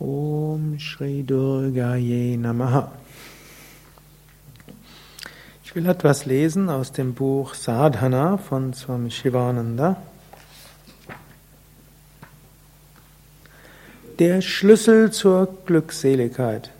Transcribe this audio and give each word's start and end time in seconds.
Om 0.00 0.78
Shri 0.78 1.22
Durgaye 1.22 2.38
Namaha. 2.38 2.90
Ich 5.62 5.74
will 5.74 5.86
etwas 5.86 6.24
lesen 6.24 6.70
aus 6.70 6.90
dem 6.90 7.12
Buch 7.12 7.52
Sadhana 7.52 8.38
von 8.38 8.72
Swami 8.72 9.10
Shivananda. 9.10 10.00
Der 14.18 14.40
Schlüssel 14.40 15.12
zur 15.12 15.54
Glückseligkeit. 15.66 16.70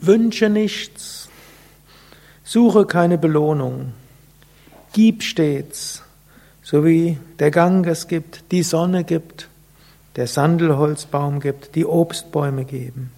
Wünsche 0.00 0.50
nichts, 0.50 1.28
suche 2.42 2.84
keine 2.84 3.16
Belohnung, 3.16 3.92
gib 4.92 5.22
stets, 5.22 6.03
so 6.64 6.84
wie 6.84 7.18
der 7.38 7.50
Gang 7.50 7.86
es 7.86 8.08
gibt, 8.08 8.50
die 8.50 8.62
Sonne 8.62 9.04
gibt, 9.04 9.48
der 10.16 10.26
Sandelholzbaum 10.26 11.38
gibt, 11.38 11.74
die 11.74 11.84
Obstbäume 11.84 12.64
geben. 12.64 13.12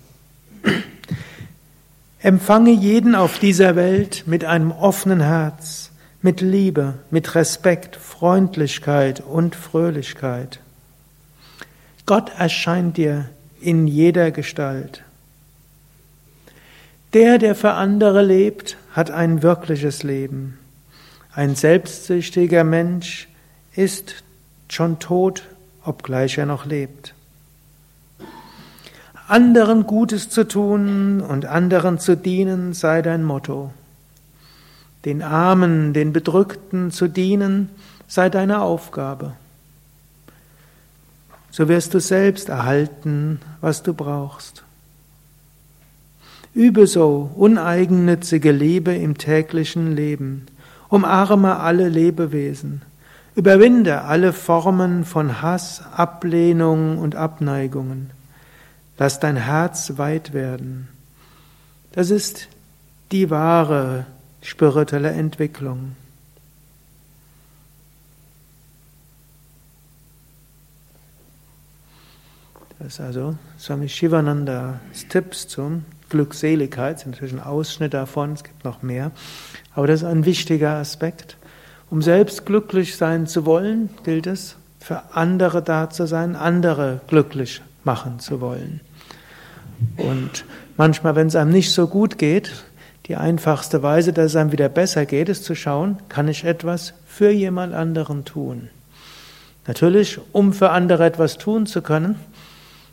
Empfange 2.21 2.73
jeden 2.73 3.15
auf 3.15 3.39
dieser 3.39 3.77
Welt 3.77 4.25
mit 4.27 4.45
einem 4.45 4.73
offenen 4.73 5.21
Herz, 5.21 5.91
mit 6.23 6.41
Liebe, 6.41 6.95
mit 7.11 7.37
Respekt, 7.37 7.95
Freundlichkeit 7.95 9.21
und 9.21 9.55
Fröhlichkeit. 9.55 10.59
Gott 12.05 12.33
erscheint 12.37 12.97
dir 12.97 13.29
in 13.61 13.87
jeder 13.87 14.33
Gestalt. 14.33 15.05
Der, 17.13 17.39
der 17.39 17.55
für 17.55 17.73
andere 17.73 18.23
lebt, 18.23 18.77
hat 18.93 19.13
ein 19.13 19.43
wirkliches 19.45 20.03
Leben. 20.03 20.59
Ein 21.33 21.55
selbstsüchtiger 21.55 22.65
Mensch 22.65 23.29
ist 23.77 24.25
schon 24.69 24.99
tot, 24.99 25.45
obgleich 25.85 26.39
er 26.39 26.47
noch 26.47 26.67
lebt. 26.67 27.15
Anderen 29.29 29.87
Gutes 29.87 30.31
zu 30.31 30.47
tun 30.47 31.21
und 31.21 31.47
anderen 31.47 31.99
zu 31.99 32.17
dienen 32.17 32.75
sei 32.75 33.03
dein 33.03 33.25
Motto. 33.25 33.73
Den 35.05 35.23
Armen, 35.23 35.93
den 35.93 36.13
Bedrückten 36.13 36.91
zu 36.91 37.09
dienen 37.09 37.71
sei 38.07 38.31
deine 38.31 38.61
Aufgabe. 38.61 39.33
So 41.51 41.69
wirst 41.69 41.95
du 41.95 42.01
selbst 42.01 42.49
erhalten, 42.49 43.41
was 43.61 43.83
du 43.83 43.95
brauchst. 43.95 44.63
Übe 46.55 46.87
so 46.87 47.31
uneigennützige 47.35 48.53
Liebe 48.53 48.95
im 48.95 49.19
täglichen 49.19 49.95
Leben. 49.95 50.47
Umarme 50.89 51.59
alle 51.59 51.89
Lebewesen. 51.89 52.83
Überwinde 53.37 54.01
alle 54.01 54.33
Formen 54.33 55.05
von 55.05 55.43
Hass, 55.43 55.83
Ablehnung 55.95 56.97
und 56.97 57.17
Abneigungen. 57.17 58.11
Lass 58.97 59.21
dein 59.21 59.37
Herz 59.37 59.99
weit 59.99 60.33
werden. 60.33 60.89
Das 61.93 62.09
ist 62.09 62.49
die 63.13 63.29
wahre 63.29 64.07
spirituelle 64.41 65.11
Entwicklung. 65.11 65.97
Das 72.79 72.95
ist 72.95 73.01
also 73.01 73.37
Swami 73.59 73.91
Shivanandas 73.91 74.79
Tipps 75.11 75.47
zum 75.47 75.85
Glückseligkeit, 76.09 77.01
sind 77.01 77.13
natürlich 77.13 77.35
ein 77.35 77.41
Ausschnitt 77.41 77.93
davon, 77.93 78.33
es 78.33 78.45
gibt 78.45 78.65
noch 78.65 78.81
mehr. 78.81 79.11
Aber 79.75 79.87
das 79.87 80.01
ist 80.01 80.09
ein 80.09 80.25
wichtiger 80.25 80.77
Aspekt. 80.77 81.37
Um 81.91 82.03
selbst 82.03 82.47
glücklich 82.47 82.97
sein 82.97 83.27
zu 83.27 83.47
wollen, 83.47 83.91
gilt 84.05 84.27
es, 84.27 84.57
für 84.81 85.03
andere 85.15 85.63
da 85.63 85.91
zu 85.91 86.07
sein, 86.07 86.37
andere 86.37 87.01
glücklich 87.09 87.63
machen 87.85 88.19
zu 88.19 88.41
wollen. 88.41 88.81
Und 89.97 90.45
manchmal, 90.77 91.17
wenn 91.17 91.29
es 91.29 91.37
einem 91.37 91.51
nicht 91.51 91.73
so 91.73 91.87
gut 91.87 92.19
geht, 92.19 92.53
die 93.07 93.17
einfachste 93.17 93.83
Weise, 93.83 94.13
dass 94.13 94.27
es 94.27 94.37
einem 94.37 94.53
wieder 94.53 94.69
besser 94.69 95.07
geht, 95.07 95.29
ist 95.29 95.45
zu 95.45 95.55
schauen, 95.55 95.99
kann 96.09 96.29
ich 96.29 96.45
etwas 96.45 96.95
für 97.07 97.31
jemand 97.31 97.75
anderen 97.75 98.25
tun. 98.25 98.69
Natürlich, 99.67 100.19
um 100.33 100.53
für 100.53 100.71
andere 100.71 101.05
etwas 101.05 101.39
tun 101.39 101.67
zu 101.67 101.83
können, 101.83 102.17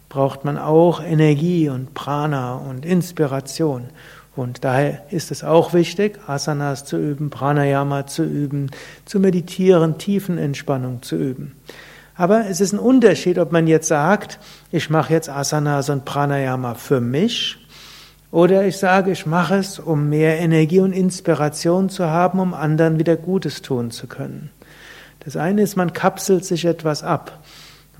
braucht 0.10 0.46
man 0.46 0.58
auch 0.58 1.04
Energie 1.04 1.70
und 1.70 1.94
Prana 1.94 2.56
und 2.56 2.86
Inspiration. 2.86 3.90
Und 4.36 4.64
daher 4.64 5.04
ist 5.12 5.32
es 5.32 5.44
auch 5.44 5.74
wichtig, 5.74 6.20
Asanas 6.28 6.86
zu 6.86 6.98
üben, 6.98 7.30
Pranayama 7.30 8.08
zu 8.08 8.24
üben, 8.24 8.72
zu 9.06 9.20
meditieren, 9.20 9.98
Tiefenentspannung 9.98 11.04
zu 11.04 11.16
üben. 11.16 11.56
Aber 12.16 12.48
es 12.48 12.62
ist 12.62 12.74
ein 12.74 12.80
Unterschied, 12.80 13.38
ob 13.38 13.52
man 13.52 13.68
jetzt 13.68 13.88
sagt, 13.88 14.40
ich 14.72 14.90
mache 14.90 15.14
jetzt 15.14 15.30
Asanas 15.30 15.90
und 15.90 16.06
Pranayama 16.06 16.76
für 16.76 17.00
mich, 17.02 17.58
oder 18.34 18.66
ich 18.66 18.78
sage, 18.78 19.12
ich 19.12 19.28
mache 19.28 19.58
es, 19.58 19.78
um 19.78 20.10
mehr 20.10 20.40
Energie 20.40 20.80
und 20.80 20.92
Inspiration 20.92 21.90
zu 21.90 22.06
haben, 22.06 22.40
um 22.40 22.56
anderen 22.56 22.98
wieder 22.98 23.16
Gutes 23.16 23.62
tun 23.62 23.92
zu 23.92 24.08
können. 24.08 24.50
Das 25.20 25.38
eine 25.38 25.62
ist, 25.62 25.76
man 25.76 25.94
kapselt 25.94 26.44
sich 26.44 26.66
etwas 26.66 27.04
ab. 27.04 27.44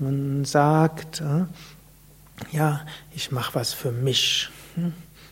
Man 0.00 0.44
sagt, 0.44 1.20
äh, 1.20 1.44
ja, 2.50 2.80
ich 3.14 3.30
mache 3.30 3.54
was 3.54 3.72
für 3.72 3.92
mich. 3.92 4.50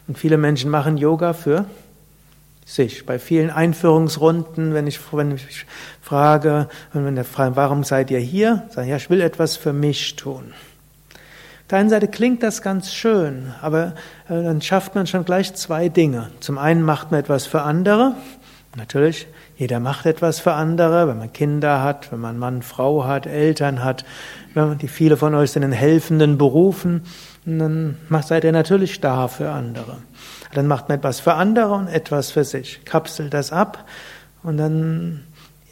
Und 0.08 0.18
viele 0.18 0.36
Menschen 0.36 0.70
machen 0.70 0.98
Yoga 0.98 1.32
für 1.32 1.66
sich. 2.64 3.06
Bei 3.06 3.18
vielen 3.18 3.50
Einführungsrunden, 3.50 4.74
wenn 4.74 4.86
ich, 4.86 5.00
wenn 5.12 5.32
ich 5.32 5.66
frage, 6.00 6.68
wenn 6.92 7.14
der 7.14 7.24
fragt, 7.24 7.56
warum 7.56 7.84
seid 7.84 8.10
ihr 8.10 8.18
hier? 8.18 8.64
Sagen, 8.70 8.88
ja, 8.88 8.96
ich 8.96 9.10
will 9.10 9.20
etwas 9.20 9.56
für 9.56 9.72
mich 9.72 10.16
tun. 10.16 10.52
Auf 11.12 11.68
der 11.70 11.78
einen 11.78 11.90
Seite 11.90 12.08
klingt 12.08 12.42
das 12.42 12.60
ganz 12.60 12.92
schön, 12.92 13.54
aber 13.62 13.94
äh, 14.28 14.42
dann 14.42 14.60
schafft 14.60 14.94
man 14.94 15.06
schon 15.06 15.24
gleich 15.24 15.54
zwei 15.54 15.88
Dinge. 15.88 16.30
Zum 16.40 16.58
einen 16.58 16.82
macht 16.82 17.10
man 17.10 17.20
etwas 17.20 17.46
für 17.46 17.62
andere. 17.62 18.14
Natürlich, 18.74 19.26
jeder 19.56 19.80
macht 19.80 20.06
etwas 20.06 20.40
für 20.40 20.54
andere, 20.54 21.06
wenn 21.06 21.18
man 21.18 21.32
Kinder 21.32 21.82
hat, 21.82 22.10
wenn 22.10 22.20
man 22.20 22.38
Mann, 22.38 22.62
Frau 22.62 23.04
hat, 23.04 23.26
Eltern 23.26 23.84
hat, 23.84 24.06
die 24.54 24.88
viele 24.88 25.18
von 25.18 25.34
euch 25.34 25.50
sind 25.50 25.62
in 25.62 25.72
helfenden 25.72 26.38
Berufen, 26.38 27.02
dann 27.44 27.98
seid 28.22 28.44
ihr 28.44 28.52
natürlich 28.52 29.00
da 29.00 29.28
für 29.28 29.50
andere. 29.50 29.98
Dann 30.54 30.66
macht 30.66 30.88
man 30.88 30.98
etwas 30.98 31.20
für 31.20 31.34
andere 31.34 31.72
und 31.72 31.88
etwas 31.88 32.30
für 32.30 32.44
sich. 32.44 32.84
Kapselt 32.84 33.34
das 33.34 33.52
ab 33.52 33.86
und 34.42 34.56
dann 34.56 35.24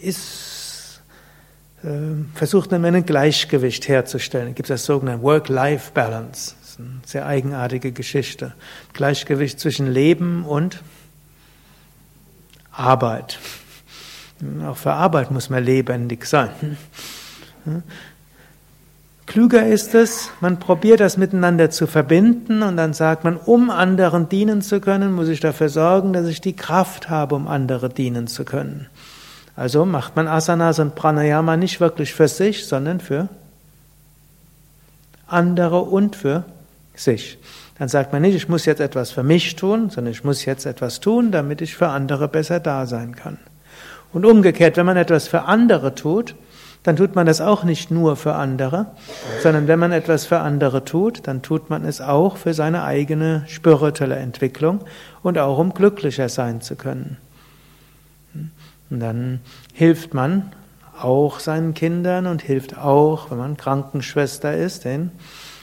ist, 0.02 1.00
äh, 1.82 1.88
versucht 2.34 2.70
man 2.70 2.84
ein 2.84 3.06
Gleichgewicht 3.06 3.88
herzustellen. 3.88 4.48
Es 4.48 4.54
gibt 4.56 4.68
das 4.68 4.84
sogenannte 4.84 5.22
Work-Life-Balance. 5.22 6.54
Das 6.60 6.70
ist 6.70 6.78
eine 6.78 6.88
sehr 7.06 7.26
eigenartige 7.26 7.92
Geschichte. 7.92 8.52
Gleichgewicht 8.92 9.58
zwischen 9.58 9.86
Leben 9.86 10.44
und 10.44 10.82
Arbeit. 12.80 13.38
Auch 14.66 14.76
für 14.76 14.92
Arbeit 14.92 15.30
muss 15.30 15.50
man 15.50 15.62
lebendig 15.62 16.24
sein. 16.26 16.76
Klüger 19.26 19.66
ist 19.66 19.94
es, 19.94 20.30
man 20.40 20.58
probiert 20.58 20.98
das 20.98 21.16
miteinander 21.16 21.70
zu 21.70 21.86
verbinden 21.86 22.62
und 22.62 22.76
dann 22.76 22.94
sagt 22.94 23.22
man, 23.22 23.36
um 23.36 23.70
anderen 23.70 24.28
dienen 24.28 24.60
zu 24.60 24.80
können, 24.80 25.12
muss 25.12 25.28
ich 25.28 25.38
dafür 25.38 25.68
sorgen, 25.68 26.12
dass 26.12 26.26
ich 26.26 26.40
die 26.40 26.56
Kraft 26.56 27.08
habe, 27.08 27.36
um 27.36 27.46
andere 27.46 27.90
dienen 27.90 28.26
zu 28.26 28.44
können. 28.44 28.88
Also 29.54 29.84
macht 29.84 30.16
man 30.16 30.26
Asanas 30.26 30.78
und 30.78 30.94
Pranayama 30.94 31.56
nicht 31.56 31.80
wirklich 31.80 32.12
für 32.12 32.26
sich, 32.26 32.66
sondern 32.66 32.98
für 32.98 33.28
andere 35.28 35.82
und 35.82 36.16
für 36.16 36.44
sich. 36.94 37.38
Dann 37.80 37.88
sagt 37.88 38.12
man 38.12 38.20
nicht, 38.20 38.34
ich 38.34 38.46
muss 38.46 38.66
jetzt 38.66 38.82
etwas 38.82 39.10
für 39.10 39.22
mich 39.22 39.56
tun, 39.56 39.88
sondern 39.88 40.12
ich 40.12 40.22
muss 40.22 40.44
jetzt 40.44 40.66
etwas 40.66 41.00
tun, 41.00 41.32
damit 41.32 41.62
ich 41.62 41.74
für 41.74 41.88
andere 41.88 42.28
besser 42.28 42.60
da 42.60 42.84
sein 42.84 43.16
kann. 43.16 43.38
Und 44.12 44.26
umgekehrt, 44.26 44.76
wenn 44.76 44.84
man 44.84 44.98
etwas 44.98 45.28
für 45.28 45.44
andere 45.44 45.94
tut, 45.94 46.34
dann 46.82 46.96
tut 46.96 47.14
man 47.14 47.24
das 47.24 47.40
auch 47.40 47.64
nicht 47.64 47.90
nur 47.90 48.16
für 48.16 48.34
andere, 48.34 48.88
sondern 49.42 49.66
wenn 49.66 49.78
man 49.78 49.92
etwas 49.92 50.26
für 50.26 50.40
andere 50.40 50.84
tut, 50.84 51.26
dann 51.26 51.40
tut 51.40 51.70
man 51.70 51.86
es 51.86 52.02
auch 52.02 52.36
für 52.36 52.52
seine 52.52 52.84
eigene 52.84 53.44
spirituelle 53.46 54.16
Entwicklung 54.16 54.80
und 55.22 55.38
auch 55.38 55.56
um 55.56 55.72
glücklicher 55.72 56.28
sein 56.28 56.60
zu 56.60 56.76
können. 56.76 57.16
Und 58.90 59.00
dann 59.00 59.40
hilft 59.72 60.12
man 60.12 60.52
auch 61.00 61.40
seinen 61.40 61.72
Kindern 61.72 62.26
und 62.26 62.42
hilft 62.42 62.76
auch, 62.76 63.30
wenn 63.30 63.38
man 63.38 63.56
Krankenschwester 63.56 64.54
ist, 64.54 64.84
den 64.84 65.12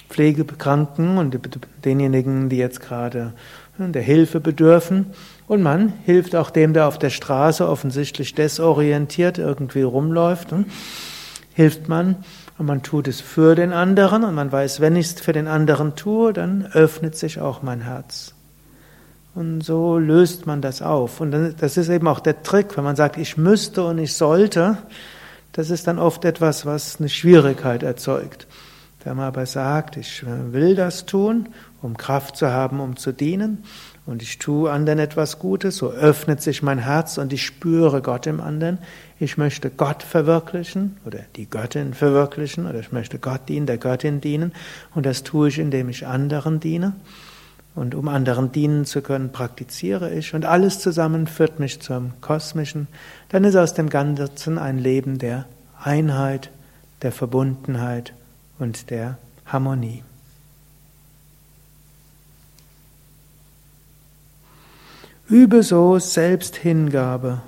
Pflegekranken 0.09 1.17
und 1.17 1.37
denjenigen, 1.85 2.49
die 2.49 2.57
jetzt 2.57 2.81
gerade 2.81 3.33
der 3.77 4.01
Hilfe 4.01 4.39
bedürfen. 4.39 5.07
Und 5.47 5.61
man 5.61 5.93
hilft 6.05 6.35
auch 6.35 6.49
dem, 6.49 6.73
der 6.73 6.87
auf 6.87 6.97
der 6.99 7.09
Straße 7.09 7.67
offensichtlich 7.67 8.33
desorientiert 8.33 9.37
irgendwie 9.37 9.83
rumläuft. 9.83 10.51
Und 10.51 10.67
hilft 11.57 11.89
man 11.89 12.17
und 12.59 12.67
man 12.67 12.83
tut 12.83 13.07
es 13.07 13.19
für 13.19 13.55
den 13.55 13.73
anderen 13.73 14.23
und 14.23 14.35
man 14.35 14.51
weiß, 14.51 14.79
wenn 14.79 14.95
ich 14.95 15.07
es 15.07 15.19
für 15.19 15.33
den 15.33 15.47
anderen 15.47 15.95
tue, 15.95 16.31
dann 16.31 16.67
öffnet 16.67 17.17
sich 17.17 17.39
auch 17.39 17.63
mein 17.63 17.81
Herz. 17.81 18.35
Und 19.33 19.61
so 19.61 19.97
löst 19.97 20.45
man 20.45 20.61
das 20.61 20.83
auf. 20.83 21.19
Und 21.19 21.55
das 21.59 21.77
ist 21.77 21.89
eben 21.89 22.07
auch 22.07 22.19
der 22.19 22.43
Trick, 22.43 22.77
wenn 22.77 22.83
man 22.83 22.95
sagt, 22.95 23.17
ich 23.17 23.37
müsste 23.37 23.85
und 23.85 23.97
ich 23.97 24.13
sollte, 24.13 24.77
das 25.51 25.71
ist 25.71 25.87
dann 25.87 25.97
oft 25.97 26.25
etwas, 26.25 26.67
was 26.67 26.99
eine 26.99 27.09
Schwierigkeit 27.09 27.81
erzeugt. 27.81 28.45
Wenn 29.07 29.15
man 29.15 29.27
aber 29.27 29.45
sagt, 29.45 29.95
ich 29.95 30.25
will 30.25 30.75
das 30.75 31.05
tun, 31.05 31.47
um 31.81 31.95
Kraft 31.95 32.35
zu 32.35 32.51
haben, 32.51 32.81
um 32.81 32.97
zu 32.97 33.13
dienen, 33.13 33.63
und 34.05 34.21
ich 34.21 34.37
tue 34.37 34.69
anderen 34.69 34.99
etwas 34.99 35.39
Gutes, 35.39 35.77
so 35.77 35.91
öffnet 35.91 36.41
sich 36.41 36.61
mein 36.61 36.79
Herz 36.79 37.17
und 37.17 37.31
ich 37.31 37.45
spüre 37.45 38.01
Gott 38.01 38.27
im 38.27 38.41
anderen. 38.41 38.79
Ich 39.17 39.37
möchte 39.37 39.69
Gott 39.69 40.03
verwirklichen 40.03 40.97
oder 41.05 41.19
die 41.37 41.49
Göttin 41.49 41.93
verwirklichen 41.93 42.67
oder 42.67 42.81
ich 42.81 42.91
möchte 42.91 43.17
Gott 43.17 43.47
dienen, 43.47 43.65
der 43.65 43.77
Göttin 43.77 44.19
dienen 44.19 44.51
und 44.93 45.05
das 45.05 45.23
tue 45.23 45.47
ich, 45.47 45.57
indem 45.57 45.87
ich 45.87 46.05
anderen 46.05 46.59
diene. 46.59 46.93
Und 47.73 47.95
um 47.95 48.09
anderen 48.09 48.51
dienen 48.51 48.83
zu 48.83 49.01
können, 49.01 49.31
praktiziere 49.31 50.13
ich 50.13 50.33
und 50.33 50.43
alles 50.43 50.79
zusammen 50.79 51.27
führt 51.27 51.59
mich 51.59 51.79
zum 51.79 52.11
Kosmischen. 52.19 52.87
Dann 53.29 53.45
ist 53.45 53.55
aus 53.55 53.73
dem 53.73 53.89
Ganzen 53.89 54.57
ein 54.57 54.79
Leben 54.79 55.17
der 55.17 55.45
Einheit, 55.81 56.49
der 57.03 57.13
Verbundenheit 57.13 58.13
und 58.59 58.89
der 58.89 59.17
Harmonie. 59.45 60.03
Übe 65.29 65.61
so 65.63 65.99
Selbsthingabe. 65.99 67.41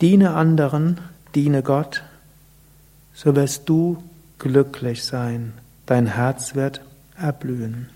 Diene 0.00 0.34
anderen, 0.34 1.00
diene 1.34 1.62
Gott, 1.64 2.04
so 3.14 3.34
wirst 3.34 3.68
du 3.68 4.02
glücklich 4.38 5.04
sein. 5.04 5.54
Dein 5.86 6.06
Herz 6.06 6.54
wird 6.54 6.80
erblühen. 7.16 7.88